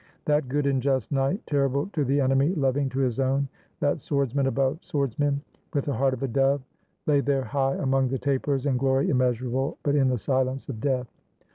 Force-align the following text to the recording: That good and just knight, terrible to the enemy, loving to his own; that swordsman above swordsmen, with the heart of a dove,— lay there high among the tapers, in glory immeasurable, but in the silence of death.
That 0.25 0.49
good 0.49 0.65
and 0.65 0.81
just 0.81 1.11
knight, 1.11 1.41
terrible 1.45 1.85
to 1.93 2.03
the 2.03 2.19
enemy, 2.21 2.55
loving 2.55 2.89
to 2.89 2.97
his 3.01 3.19
own; 3.19 3.47
that 3.81 4.01
swordsman 4.01 4.47
above 4.47 4.79
swordsmen, 4.83 5.43
with 5.75 5.85
the 5.85 5.93
heart 5.93 6.15
of 6.15 6.23
a 6.23 6.27
dove,— 6.27 6.63
lay 7.05 7.19
there 7.21 7.43
high 7.43 7.75
among 7.75 8.07
the 8.07 8.17
tapers, 8.17 8.65
in 8.65 8.77
glory 8.77 9.11
immeasurable, 9.11 9.77
but 9.83 9.93
in 9.93 10.07
the 10.09 10.17
silence 10.17 10.67
of 10.69 10.81
death. 10.81 11.05